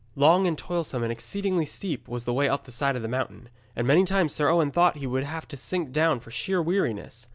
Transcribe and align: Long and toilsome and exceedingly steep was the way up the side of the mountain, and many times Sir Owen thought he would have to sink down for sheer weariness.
Long 0.15 0.47
and 0.47 0.57
toilsome 0.57 1.03
and 1.03 1.11
exceedingly 1.11 1.63
steep 1.67 2.07
was 2.07 2.25
the 2.25 2.33
way 2.33 2.49
up 2.49 2.63
the 2.63 2.71
side 2.71 2.95
of 2.95 3.03
the 3.03 3.07
mountain, 3.07 3.49
and 3.75 3.85
many 3.85 4.03
times 4.03 4.33
Sir 4.33 4.49
Owen 4.49 4.71
thought 4.71 4.97
he 4.97 5.05
would 5.05 5.25
have 5.25 5.47
to 5.49 5.55
sink 5.55 5.91
down 5.91 6.19
for 6.19 6.31
sheer 6.31 6.59
weariness. 6.59 7.27